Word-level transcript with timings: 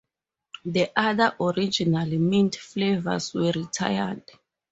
The 0.65 0.91
other 0.95 1.35
original 1.39 2.07
mint 2.07 2.55
flavors 2.55 3.35
were 3.35 3.51
retired. 3.51 4.23